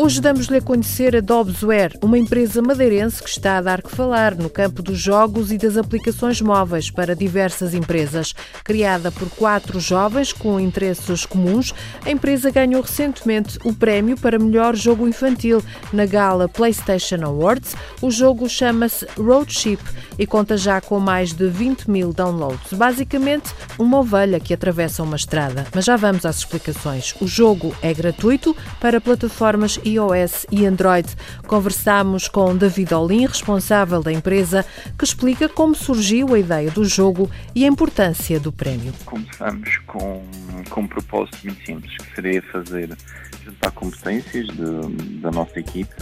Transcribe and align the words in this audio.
Hoje 0.00 0.20
damos-lhe 0.20 0.58
a 0.58 0.62
conhecer 0.62 1.16
a 1.16 1.20
Dobsware, 1.20 1.98
uma 2.00 2.16
empresa 2.16 2.62
madeirense 2.62 3.20
que 3.20 3.28
está 3.28 3.58
a 3.58 3.60
dar 3.60 3.82
que 3.82 3.90
falar 3.90 4.36
no 4.36 4.48
campo 4.48 4.80
dos 4.80 4.96
jogos 4.96 5.50
e 5.50 5.58
das 5.58 5.76
aplicações 5.76 6.40
móveis 6.40 6.88
para 6.88 7.16
diversas 7.16 7.74
empresas. 7.74 8.32
Criada 8.62 9.10
por 9.10 9.28
quatro 9.30 9.80
jovens 9.80 10.32
com 10.32 10.60
interesses 10.60 11.26
comuns, 11.26 11.74
a 12.06 12.12
empresa 12.12 12.48
ganhou 12.48 12.80
recentemente 12.80 13.58
o 13.64 13.74
prémio 13.74 14.16
para 14.16 14.38
melhor 14.38 14.76
jogo 14.76 15.08
infantil 15.08 15.60
na 15.92 16.06
gala 16.06 16.48
PlayStation 16.48 17.24
Awards. 17.24 17.74
O 18.00 18.08
jogo 18.08 18.48
chama-se 18.48 19.04
Road 19.16 19.52
Ship 19.52 19.80
e 20.16 20.24
conta 20.28 20.56
já 20.56 20.80
com 20.80 21.00
mais 21.00 21.32
de 21.32 21.48
20 21.48 21.90
mil 21.90 22.12
downloads. 22.12 22.72
Basicamente, 22.72 23.52
uma 23.76 23.98
ovelha 23.98 24.38
que 24.38 24.54
atravessa 24.54 25.02
uma 25.02 25.16
estrada. 25.16 25.66
Mas 25.74 25.84
já 25.84 25.96
vamos 25.96 26.24
às 26.24 26.38
explicações. 26.38 27.16
O 27.20 27.26
jogo 27.26 27.74
é 27.82 27.92
gratuito 27.92 28.54
para 28.80 29.00
plataformas 29.00 29.76
iOS 29.88 30.46
e 30.50 30.66
Android. 30.66 31.08
Conversamos 31.46 32.28
com 32.28 32.56
David 32.56 32.94
Olin, 32.94 33.26
responsável 33.26 34.02
da 34.02 34.12
empresa, 34.12 34.64
que 34.98 35.04
explica 35.04 35.48
como 35.48 35.74
surgiu 35.74 36.34
a 36.34 36.38
ideia 36.38 36.70
do 36.70 36.84
jogo 36.84 37.30
e 37.54 37.64
a 37.64 37.68
importância 37.68 38.38
do 38.38 38.52
prémio. 38.52 38.92
Começamos 39.04 39.78
com, 39.86 40.22
com 40.70 40.80
um 40.82 40.86
propósito 40.86 41.38
muito 41.44 41.64
simples, 41.64 41.96
que 41.96 42.14
seria 42.14 42.42
fazer 42.42 42.96
juntar 43.44 43.70
competências 43.70 44.46
de, 44.48 45.20
da 45.20 45.30
nossa 45.30 45.58
equipe 45.58 45.94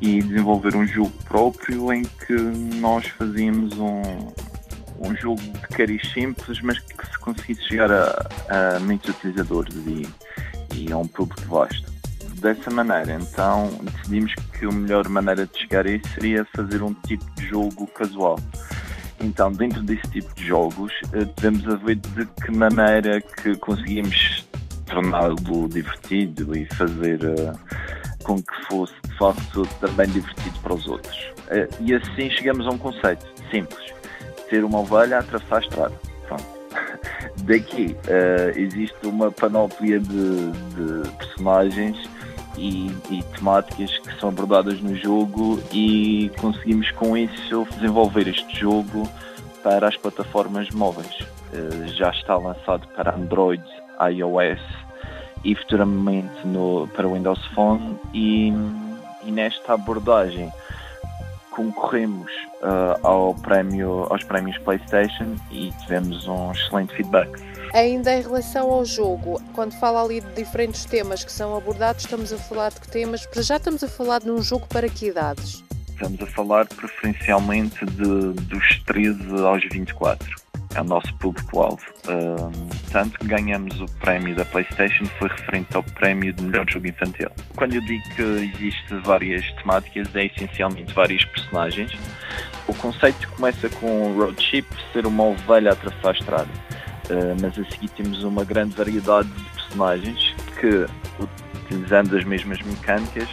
e 0.00 0.22
desenvolver 0.22 0.76
um 0.76 0.86
jogo 0.86 1.12
próprio 1.24 1.92
em 1.92 2.02
que 2.02 2.34
nós 2.80 3.06
fazíamos 3.06 3.76
um, 3.78 4.02
um 5.00 5.16
jogo 5.16 5.40
de 5.40 5.68
cariz 5.68 6.02
simples, 6.12 6.60
mas 6.62 6.78
que 6.78 7.06
se 7.06 7.18
conseguisse 7.18 7.62
chegar 7.62 7.90
a, 7.90 8.28
a 8.48 8.80
muitos 8.80 9.10
utilizadores 9.10 9.74
e, 9.74 10.06
e 10.74 10.92
a 10.92 10.98
um 10.98 11.08
público 11.08 11.42
vasto 11.48 11.95
dessa 12.46 12.70
maneira. 12.70 13.18
Então 13.20 13.70
decidimos 13.82 14.34
que 14.52 14.66
a 14.66 14.70
melhor 14.70 15.08
maneira 15.08 15.46
de 15.46 15.58
chegar 15.58 15.86
a 15.86 15.90
isso 15.90 16.08
seria 16.14 16.46
fazer 16.56 16.82
um 16.82 16.94
tipo 16.94 17.24
de 17.34 17.48
jogo 17.48 17.86
casual. 17.88 18.38
Então, 19.20 19.50
dentro 19.50 19.82
desse 19.82 20.06
tipo 20.10 20.32
de 20.34 20.46
jogos, 20.46 20.92
eh, 21.12 21.24
devemos 21.36 21.66
a 21.68 21.76
ver 21.76 21.96
de 21.96 22.26
que 22.26 22.50
maneira 22.52 23.20
que 23.20 23.56
conseguimos 23.56 24.46
torná-lo 24.84 25.68
divertido 25.68 26.56
e 26.56 26.66
fazer 26.74 27.18
uh, 27.24 27.58
com 28.22 28.36
que 28.36 28.66
fosse 28.68 28.94
de 29.02 29.16
facto 29.16 29.66
também 29.80 30.06
divertido 30.10 30.58
para 30.60 30.74
os 30.74 30.86
outros. 30.86 31.16
Uh, 31.50 31.66
e 31.80 31.94
assim 31.94 32.30
chegamos 32.30 32.66
a 32.66 32.70
um 32.70 32.78
conceito 32.78 33.26
simples: 33.50 33.92
ter 34.50 34.62
uma 34.62 34.80
ovelha 34.80 35.16
a 35.16 35.20
atravessar 35.20 35.56
a 35.56 35.60
estrada. 35.60 35.94
Daqui 37.42 37.96
uh, 38.04 38.58
existe 38.58 39.06
uma 39.06 39.32
panóplia 39.32 39.98
de, 39.98 40.50
de 40.50 41.10
personagens 41.18 42.15
e, 42.56 42.86
e, 43.10 43.22
temáticas 43.34 43.98
que 43.98 44.18
são 44.18 44.28
abordadas 44.30 44.80
no 44.80 44.94
jogo 44.96 45.60
e 45.72 46.30
conseguimos 46.38 46.90
com 46.92 47.16
isso 47.16 47.66
desenvolver 47.74 48.28
este 48.28 48.58
jogo 48.58 49.08
para 49.62 49.88
as 49.88 49.96
plataformas 49.96 50.70
móveis. 50.70 51.20
Uh, 51.52 51.88
já 51.88 52.10
está 52.10 52.36
lançado 52.36 52.86
para 52.88 53.14
Android, 53.14 53.62
iOS 54.10 54.60
e 55.44 55.54
futuramente 55.54 56.46
no, 56.46 56.88
para 56.88 57.06
Windows 57.06 57.44
Phone 57.54 57.98
e, 58.12 58.52
e 59.24 59.30
nesta 59.30 59.74
abordagem 59.74 60.52
concorremos 61.50 62.30
uh, 62.60 63.06
ao 63.06 63.34
prémio, 63.34 64.06
aos 64.10 64.22
prémios 64.24 64.58
PlayStation 64.58 65.36
e 65.50 65.72
tivemos 65.82 66.28
um 66.28 66.52
excelente 66.52 66.94
feedback. 66.94 67.30
Ainda 67.72 68.14
em 68.14 68.22
relação 68.22 68.70
ao 68.70 68.84
jogo, 68.84 69.40
quando 69.54 69.72
fala 69.78 70.02
ali 70.02 70.20
de 70.20 70.32
diferentes 70.34 70.84
temas 70.84 71.24
que 71.24 71.32
são 71.32 71.56
abordados, 71.56 72.04
estamos 72.04 72.32
a 72.32 72.38
falar 72.38 72.70
de 72.70 72.80
que 72.80 72.88
temas? 72.88 73.26
Para 73.26 73.42
já 73.42 73.56
estamos 73.56 73.82
a 73.82 73.88
falar 73.88 74.20
de 74.20 74.30
um 74.30 74.42
jogo 74.42 74.66
para 74.66 74.88
que 74.88 75.06
idades? 75.06 75.62
Estamos 75.88 76.20
a 76.22 76.26
falar 76.26 76.66
preferencialmente 76.66 77.84
de, 77.86 78.32
dos 78.32 78.82
13 78.84 79.44
aos 79.44 79.62
24 79.70 80.46
é 80.76 80.80
o 80.80 80.84
nosso 80.84 81.12
público-alvo. 81.14 81.82
Uh, 82.06 82.50
tanto 82.92 83.18
que 83.18 83.26
ganhamos 83.26 83.80
o 83.80 83.86
prémio 83.98 84.34
da 84.36 84.44
PlayStation 84.44 85.06
foi 85.18 85.28
referente 85.28 85.74
ao 85.74 85.82
prémio 85.82 86.32
de 86.32 86.42
melhor 86.42 86.68
jogo 86.68 86.86
infantil. 86.86 87.30
Quando 87.56 87.74
eu 87.74 87.80
digo 87.80 88.02
que 88.14 88.22
existem 88.22 89.00
várias 89.00 89.50
temáticas, 89.52 90.14
é 90.14 90.26
essencialmente 90.26 90.92
vários 90.92 91.24
personagens. 91.24 91.92
O 92.68 92.74
conceito 92.74 93.28
começa 93.30 93.68
com 93.68 93.86
o 93.86 94.18
Road 94.18 94.42
Ship 94.42 94.66
ser 94.92 95.06
uma 95.06 95.24
ovelha 95.24 95.70
a 95.70 95.72
atravessar 95.72 96.10
a 96.10 96.12
estrada, 96.12 96.48
mas 97.40 97.58
a 97.58 97.70
seguir 97.70 97.88
temos 97.90 98.22
uma 98.24 98.44
grande 98.44 98.74
variedade 98.74 99.28
de 99.28 99.44
personagens 99.50 100.34
que, 100.58 100.86
utilizando 101.64 102.16
as 102.16 102.24
mesmas 102.24 102.60
mecânicas, 102.62 103.28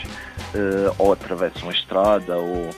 uh, 0.53 0.95
ou 0.97 1.13
atravessam 1.13 1.69
a 1.69 1.73
estrada 1.73 2.37
ou 2.37 2.69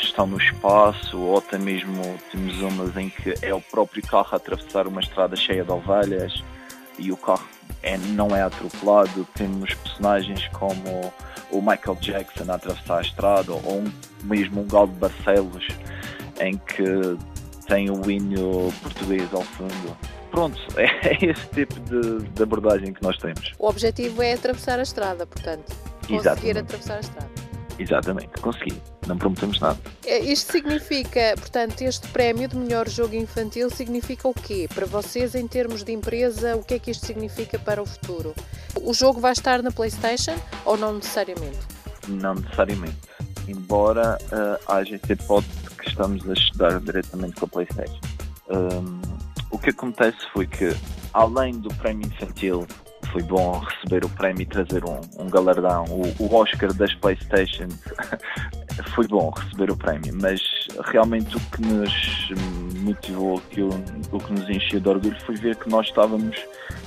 estão 0.00 0.26
no 0.26 0.38
espaço, 0.38 1.18
ou 1.18 1.38
até 1.38 1.58
mesmo 1.58 2.02
temos 2.30 2.60
umas 2.60 2.96
em 2.96 3.08
que 3.08 3.34
é 3.42 3.52
o 3.52 3.60
próprio 3.60 4.02
carro 4.02 4.28
a 4.32 4.36
atravessar 4.36 4.86
uma 4.86 5.00
estrada 5.00 5.34
cheia 5.36 5.64
de 5.64 5.70
ovelhas 5.70 6.42
e 6.98 7.10
o 7.10 7.16
carro 7.16 7.46
é, 7.82 7.96
não 7.98 8.34
é 8.34 8.42
atropelado. 8.42 9.26
Temos 9.34 9.74
personagens 9.74 10.46
como 10.48 11.12
o 11.50 11.60
Michael 11.60 11.96
Jackson 12.00 12.50
a 12.50 12.54
atravessar 12.54 12.98
a 12.98 13.02
estrada, 13.02 13.52
ou 13.52 13.80
um, 13.80 13.92
mesmo 14.24 14.62
um 14.62 14.66
Galo 14.66 14.88
de 14.88 14.98
Barcelos, 14.98 15.66
em 16.40 16.56
que 16.58 17.18
tem 17.66 17.90
o 17.90 18.10
hino 18.10 18.72
português 18.82 19.28
ao 19.32 19.42
fundo. 19.42 19.96
Pronto, 20.30 20.58
é 20.76 21.24
esse 21.24 21.46
tipo 21.48 21.78
de, 21.80 22.28
de 22.28 22.42
abordagem 22.42 22.92
que 22.92 23.02
nós 23.02 23.16
temos. 23.18 23.52
O 23.58 23.68
objetivo 23.68 24.22
é 24.22 24.34
atravessar 24.34 24.78
a 24.78 24.82
estrada, 24.82 25.26
portanto. 25.26 25.74
Conseguir 26.00 26.20
Exatamente. 26.20 26.58
atravessar 26.58 26.96
a 26.96 27.00
estrada. 27.00 27.48
Exatamente, 27.78 28.40
consegui. 28.40 28.82
Não 29.06 29.16
prometemos 29.16 29.60
nada. 29.60 29.78
É, 30.04 30.18
isto 30.18 30.50
significa, 30.50 31.34
portanto, 31.38 31.80
este 31.82 32.08
prémio 32.08 32.48
de 32.48 32.56
melhor 32.56 32.88
jogo 32.88 33.14
infantil 33.14 33.70
significa 33.70 34.26
o 34.28 34.34
quê? 34.34 34.68
Para 34.74 34.84
vocês, 34.84 35.34
em 35.34 35.46
termos 35.46 35.84
de 35.84 35.92
empresa, 35.92 36.56
o 36.56 36.64
que 36.64 36.74
é 36.74 36.78
que 36.78 36.90
isto 36.90 37.06
significa 37.06 37.58
para 37.58 37.80
o 37.80 37.86
futuro? 37.86 38.34
O 38.82 38.92
jogo 38.92 39.20
vai 39.20 39.32
estar 39.32 39.62
na 39.62 39.70
PlayStation 39.70 40.34
ou 40.64 40.76
não 40.76 40.94
necessariamente? 40.94 41.58
Não 42.08 42.34
necessariamente. 42.34 42.96
Embora 43.46 44.18
uh, 44.24 44.72
haja 44.72 44.96
essa 44.96 45.12
hipótese 45.12 45.70
que 45.78 45.88
estamos 45.88 46.28
a 46.28 46.32
estudar 46.32 46.80
diretamente 46.80 47.36
com 47.36 47.46
a 47.46 47.48
PlayStation. 47.48 48.00
Um, 48.50 48.97
o 49.58 49.60
que 49.60 49.70
acontece 49.70 50.18
foi 50.32 50.46
que, 50.46 50.72
além 51.12 51.52
do 51.58 51.68
prémio 51.74 52.06
infantil 52.06 52.64
foi 53.12 53.22
bom 53.22 53.58
receber 53.58 54.04
o 54.04 54.08
prémio 54.10 54.42
e 54.42 54.46
trazer 54.46 54.84
um, 54.84 55.00
um 55.18 55.28
galardão. 55.28 55.84
O, 55.84 56.22
o, 56.22 56.34
Oscar 56.34 56.72
das 56.74 56.94
Playstation 56.94 57.68
foi 58.94 59.08
bom 59.08 59.30
receber 59.30 59.70
o 59.70 59.76
prémio, 59.76 60.14
mas 60.20 60.40
realmente 60.92 61.36
o 61.36 61.40
que 61.40 61.62
nos 61.62 62.30
motivou, 62.76 63.40
que 63.50 63.62
o, 63.62 63.70
o 64.12 64.18
que 64.18 64.32
nos 64.32 64.48
encheu 64.48 64.78
de 64.78 64.88
orgulho 64.88 65.18
foi 65.24 65.36
ver 65.36 65.56
que 65.56 65.68
nós 65.70 65.86
estávamos 65.86 66.36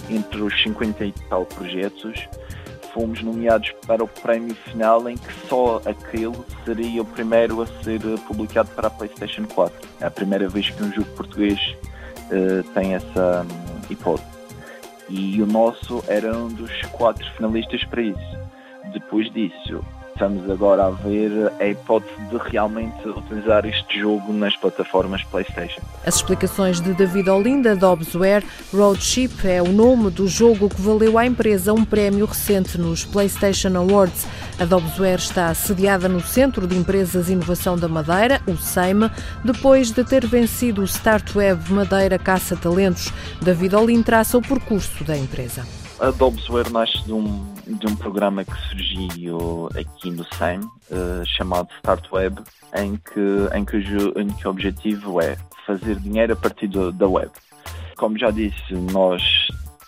entre 0.10 0.42
os 0.42 0.62
50 0.62 1.06
e 1.06 1.12
tal 1.28 1.44
projetos, 1.46 2.30
fomos 2.94 3.22
nomeados 3.24 3.72
para 3.88 4.04
o 4.04 4.08
prémio 4.08 4.56
final 4.56 5.10
em 5.10 5.18
que 5.18 5.48
só 5.50 5.82
aquele 5.86 6.38
seria 6.64 7.02
o 7.02 7.06
primeiro 7.06 7.64
a 7.64 7.68
ser 7.84 8.00
publicado 8.28 8.70
para 8.76 8.88
a 8.88 8.92
PlayStation 8.92 9.46
4. 9.46 9.90
É 10.00 10.06
a 10.06 10.12
primeira 10.12 10.48
vez 10.48 10.70
que 10.70 10.84
um 10.84 10.94
jogo 10.94 11.10
português 11.16 11.60
uh, 12.32 12.64
tem 12.74 12.96
essa 12.96 13.46
um, 13.46 13.92
hipótese 13.92 14.32
e 15.10 15.42
o 15.42 15.46
nosso 15.46 16.04
era 16.08 16.36
um 16.36 16.48
dos 16.48 16.72
quatro 16.84 17.30
finalistas 17.36 17.84
para 17.84 18.02
isso. 18.02 18.40
Depois 18.94 19.32
disso, 19.34 19.84
estamos 20.22 20.48
agora 20.52 20.86
a 20.86 20.90
ver 20.92 21.52
a 21.60 21.66
hipótese 21.66 22.14
de 22.30 22.38
realmente 22.38 23.10
utilizar 23.10 23.66
este 23.66 24.00
jogo 24.00 24.32
nas 24.32 24.56
plataformas 24.56 25.24
PlayStation. 25.24 25.82
As 26.06 26.18
explicações 26.18 26.80
de 26.80 26.94
David 26.94 27.28
Olinda, 27.28 27.76
Dobbsware, 27.76 28.44
Road 28.72 29.04
Ship 29.04 29.32
é 29.44 29.64
o 29.64 29.70
nome 29.70 30.12
do 30.12 30.28
jogo 30.28 30.70
que 30.70 30.80
valeu 30.80 31.18
à 31.18 31.26
empresa 31.26 31.74
um 31.74 31.84
prémio 31.84 32.28
recente 32.28 32.78
nos 32.78 33.04
PlayStation 33.04 33.76
Awards. 33.76 34.28
A 34.60 34.66
Dobbsware 34.66 35.18
está 35.18 35.52
sediada 35.56 36.08
no 36.08 36.22
Centro 36.22 36.68
de 36.68 36.78
Empresas 36.78 37.28
e 37.28 37.34
Inovação 37.34 37.76
da 37.76 37.88
Madeira, 37.88 38.40
o 38.46 38.56
SEIMA, 38.56 39.12
depois 39.44 39.90
de 39.90 40.04
ter 40.04 40.28
vencido 40.28 40.82
o 40.82 40.86
Startweb 40.86 41.74
Madeira 41.74 42.20
Caça 42.20 42.56
Talentos. 42.56 43.12
David 43.42 43.76
Olinda 43.76 44.04
traça 44.04 44.38
o 44.38 44.42
percurso 44.42 45.04
da 45.04 45.18
empresa. 45.18 45.81
A 46.02 46.10
Dobsware 46.10 46.72
nasce 46.72 47.04
de 47.04 47.14
um, 47.14 47.54
de 47.68 47.86
um 47.86 47.96
programa 47.96 48.44
que 48.44 48.58
surgiu 48.70 49.70
aqui 49.76 50.10
no 50.10 50.26
SEM, 50.34 50.62
uh, 50.62 51.24
chamado 51.26 51.70
Start 51.76 52.12
Web, 52.12 52.42
em 52.76 52.96
que, 52.96 53.56
em, 53.56 53.64
que 53.64 53.78
o, 53.78 54.20
em 54.20 54.28
que 54.28 54.48
o 54.48 54.50
objetivo 54.50 55.22
é 55.22 55.38
fazer 55.66 55.98
dinheiro 55.98 56.34
a 56.34 56.36
partir 56.36 56.68
do, 56.68 56.92
da 56.92 57.08
web. 57.08 57.30
Como 57.98 58.18
já 58.18 58.32
disse, 58.32 58.74
nós 58.92 59.22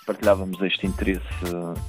partilhávamos 0.05 0.61
este 0.61 0.85
interesse 0.85 1.23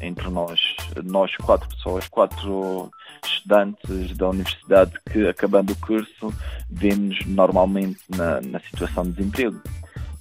entre 0.01 0.31
nós, 0.31 0.59
nós 1.05 1.37
quatro 1.37 1.69
pessoas, 1.69 2.09
quatro 2.09 2.91
estudantes 3.23 4.17
da 4.17 4.31
universidade 4.31 4.93
que, 5.13 5.29
acabando 5.29 5.75
o 5.75 5.77
curso, 5.77 6.33
vemos 6.71 7.19
normalmente 7.27 8.01
na, 8.09 8.41
na 8.41 8.59
situação 8.61 9.05
de 9.05 9.13
desemprego. 9.13 9.61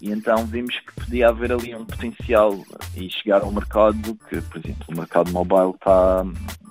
E 0.03 0.11
então 0.11 0.45
vimos 0.45 0.77
que 0.81 0.93
podia 0.95 1.29
haver 1.29 1.53
ali 1.53 1.73
um 1.73 1.85
potencial 1.85 2.61
e 2.93 3.09
chegar 3.09 3.41
ao 3.41 3.53
mercado, 3.53 4.19
que, 4.27 4.41
por 4.41 4.57
exemplo, 4.57 4.85
o 4.89 4.97
mercado 4.97 5.31
mobile 5.31 5.69
está, 5.69 6.25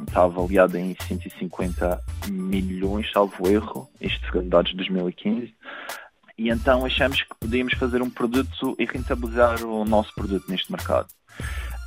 está 0.06 0.24
avaliado 0.24 0.76
em 0.76 0.94
150 1.00 1.98
milhões, 2.28 3.10
salvo 3.10 3.48
erro, 3.48 3.88
isto 3.98 4.20
segundo 4.26 4.50
dados 4.50 4.72
de 4.72 4.76
2015. 4.76 5.54
E 6.36 6.50
então 6.50 6.84
achamos 6.84 7.22
que 7.22 7.34
podíamos 7.40 7.72
fazer 7.72 8.02
um 8.02 8.10
produto 8.10 8.76
e 8.78 8.84
rentabilizar 8.84 9.64
o 9.64 9.82
nosso 9.86 10.14
produto 10.14 10.44
neste 10.50 10.70
mercado. 10.70 11.08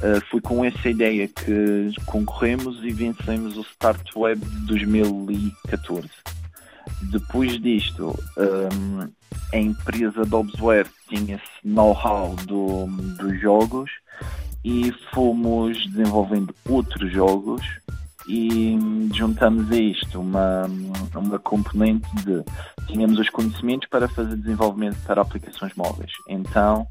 Uh, 0.01 0.25
foi 0.31 0.41
com 0.41 0.65
essa 0.65 0.89
ideia 0.89 1.27
que 1.27 1.91
concorremos 2.07 2.83
e 2.83 2.89
vencemos 2.89 3.55
o 3.55 3.61
Start 3.61 4.15
Web 4.15 4.43
de 4.43 4.65
2014. 4.65 6.09
Depois 7.11 7.61
disto, 7.61 8.17
um, 8.37 9.09
a 9.53 9.57
empresa 9.57 10.25
Dobsware 10.25 10.87
tinha 11.07 11.35
esse 11.35 11.67
know-how 11.67 12.35
do, 12.45 12.87
dos 13.17 13.39
jogos 13.39 13.91
e 14.63 14.91
fomos 15.13 15.85
desenvolvendo 15.87 16.53
outros 16.67 17.11
jogos 17.11 17.63
e 18.27 18.77
juntamos 19.13 19.71
a 19.71 19.75
isto 19.75 20.19
uma, 20.19 20.65
uma 21.15 21.37
componente 21.39 22.07
de 22.23 22.43
tínhamos 22.87 23.19
os 23.19 23.29
conhecimentos 23.29 23.87
para 23.87 24.07
fazer 24.07 24.35
desenvolvimento 24.35 24.97
para 25.05 25.21
aplicações 25.21 25.73
móveis. 25.75 26.11
Então 26.27 26.87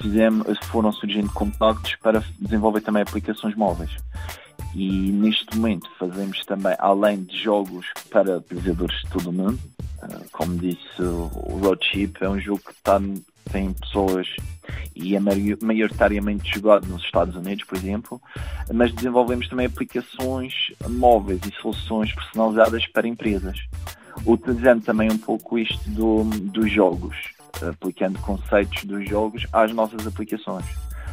fizemos, 0.00 0.58
foram 0.64 0.90
surgindo 0.90 1.32
contactos 1.32 1.94
para 1.96 2.22
desenvolver 2.40 2.80
também 2.80 3.02
aplicações 3.02 3.54
móveis. 3.54 3.90
E 4.78 5.10
neste 5.10 5.56
momento 5.56 5.90
fazemos 5.98 6.44
também, 6.44 6.72
além 6.78 7.24
de 7.24 7.36
jogos 7.36 7.84
para 8.10 8.38
utilizadores 8.38 9.00
de 9.00 9.10
todo 9.10 9.30
o 9.30 9.32
mundo, 9.32 9.58
ah, 10.00 10.20
como 10.30 10.56
disse 10.56 11.02
o 11.02 11.58
Roadship, 11.60 12.12
é 12.20 12.28
um 12.28 12.38
jogo 12.38 12.60
que 12.64 12.70
está, 12.70 13.00
tem 13.50 13.72
pessoas 13.72 14.28
e 14.94 15.16
é 15.16 15.20
maioritariamente 15.20 16.54
jogado 16.54 16.86
nos 16.86 17.02
Estados 17.02 17.34
Unidos, 17.34 17.64
por 17.64 17.76
exemplo, 17.76 18.22
mas 18.72 18.94
desenvolvemos 18.94 19.48
também 19.48 19.66
aplicações 19.66 20.54
móveis 20.88 21.40
e 21.44 21.60
soluções 21.60 22.14
personalizadas 22.14 22.86
para 22.86 23.08
empresas, 23.08 23.58
utilizando 24.24 24.84
também 24.84 25.10
um 25.10 25.18
pouco 25.18 25.58
isto 25.58 25.90
do, 25.90 26.22
dos 26.22 26.70
jogos, 26.70 27.16
aplicando 27.68 28.16
conceitos 28.20 28.84
dos 28.84 29.08
jogos 29.08 29.44
às 29.52 29.72
nossas 29.72 30.06
aplicações 30.06 30.66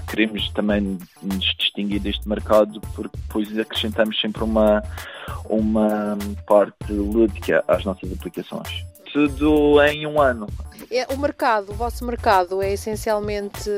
queremos 0.06 0.50
também 0.52 0.98
nos 1.22 1.56
distinguir 1.57 2.00
deste 2.00 2.28
mercado 2.28 2.80
porque 2.96 3.18
depois 3.18 3.57
acrescentamos 3.57 4.19
sempre 4.19 4.44
uma, 4.44 4.84
uma 5.50 6.18
parte 6.48 6.92
lúdica 6.92 7.63
às 7.68 7.84
nossas 7.84 8.12
aplicações. 8.12 8.86
Tudo 9.12 9.81
em 9.84 10.06
um 10.06 10.19
ano. 10.19 10.48
É, 10.95 11.06
o 11.13 11.18
mercado, 11.18 11.74
o 11.74 11.75
vosso 11.75 12.06
mercado 12.06 12.62
é 12.62 12.71
essencialmente 12.71 13.69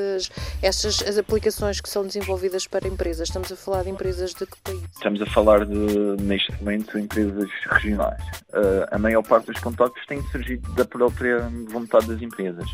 estas 0.62 1.02
as 1.02 1.18
aplicações 1.18 1.82
que 1.82 1.90
são 1.90 2.06
desenvolvidas 2.06 2.68
para 2.68 2.88
empresas. 2.88 3.28
Estamos 3.28 3.52
a 3.52 3.56
falar 3.56 3.86
de 3.86 3.90
empresas 3.90 4.36
de 4.36 4.46
que 4.46 4.56
país? 4.64 4.84
Estamos 4.94 5.20
a 5.24 5.26
falar 5.26 5.66
de, 5.66 5.76
neste 6.22 6.52
momento, 6.60 7.00
empresas 7.00 7.50
regionais. 7.72 8.22
Uh, 8.50 8.86
a 8.92 9.00
maior 9.00 9.24
parte 9.24 9.48
dos 9.48 9.60
contactos 9.60 10.06
tem 10.06 10.22
surgido 10.28 10.72
da 10.74 10.86
própria 10.86 11.50
vontade 11.72 12.06
das 12.06 12.22
empresas 12.22 12.70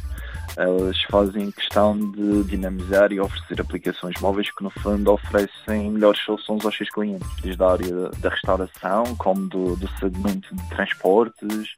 elas 0.57 1.01
fazem 1.09 1.49
questão 1.51 1.97
de 2.11 2.43
dinamizar 2.43 3.11
e 3.11 3.19
oferecer 3.19 3.59
aplicações 3.59 4.19
móveis 4.21 4.51
que, 4.51 4.63
no 4.63 4.69
fundo, 4.69 5.11
oferecem 5.11 5.89
melhores 5.89 6.21
soluções 6.21 6.63
aos 6.63 6.75
seus 6.75 6.89
clientes, 6.89 7.27
desde 7.41 7.63
a 7.63 7.71
área 7.71 8.09
da 8.19 8.29
restauração, 8.29 9.15
como 9.17 9.47
do, 9.47 9.75
do 9.75 9.89
segmento 9.99 10.53
de 10.55 10.69
transportes, 10.69 11.69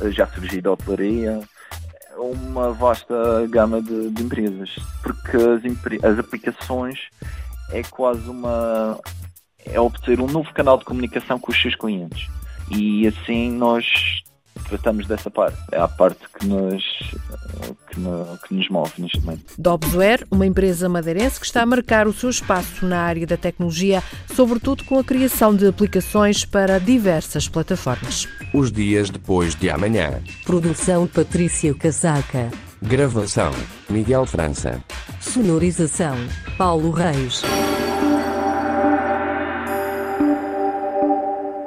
eh, 0.00 0.10
já 0.10 0.26
surgiu 0.28 0.62
da 0.62 0.72
hotelaria, 0.72 1.40
uma 2.20 2.72
vasta 2.72 3.14
gama 3.48 3.80
de, 3.82 4.10
de 4.10 4.22
empresas, 4.22 4.70
porque 5.02 5.36
as, 5.36 6.04
as 6.04 6.18
aplicações 6.18 6.98
é 7.70 7.82
quase 7.82 8.28
uma. 8.28 8.98
é 9.64 9.80
obter 9.80 10.20
um 10.20 10.26
novo 10.26 10.52
canal 10.52 10.78
de 10.78 10.84
comunicação 10.84 11.38
com 11.38 11.50
os 11.50 11.60
seus 11.60 11.74
clientes. 11.74 12.28
E 12.70 13.06
assim 13.06 13.50
nós 13.50 14.22
tratamos 14.70 15.06
dessa 15.06 15.30
parte. 15.30 15.58
É 15.72 15.78
a 15.78 15.88
parte 15.88 16.20
que 16.38 16.46
nos, 16.46 16.82
que, 17.90 18.00
no, 18.00 18.38
que 18.46 18.54
nos 18.54 18.68
move 18.68 18.92
neste 18.98 19.20
momento. 19.20 19.54
Dobsware, 19.58 20.26
uma 20.30 20.46
empresa 20.46 20.88
madeirense 20.88 21.38
que 21.38 21.46
está 21.46 21.62
a 21.62 21.66
marcar 21.66 22.06
o 22.06 22.12
seu 22.12 22.30
espaço 22.30 22.86
na 22.86 23.00
área 23.00 23.26
da 23.26 23.36
tecnologia, 23.36 24.02
sobretudo 24.34 24.84
com 24.84 24.98
a 24.98 25.04
criação 25.04 25.54
de 25.54 25.66
aplicações 25.66 26.44
para 26.44 26.78
diversas 26.78 27.48
plataformas. 27.48 28.28
Os 28.54 28.70
dias 28.70 29.10
depois 29.10 29.54
de 29.54 29.68
amanhã. 29.68 30.22
Produção 30.44 31.06
Patrícia 31.06 31.74
Casaca. 31.74 32.50
Gravação 32.82 33.52
Miguel 33.88 34.24
França. 34.24 34.82
Sonorização 35.20 36.16
Paulo 36.56 36.90
Reis. 36.90 37.42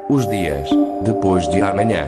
Os 0.10 0.28
dias 0.28 0.70
depois 1.04 1.48
de 1.50 1.62
amanhã. 1.62 2.08